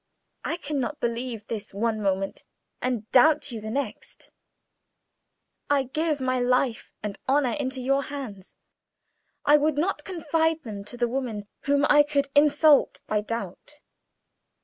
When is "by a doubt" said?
13.05-13.77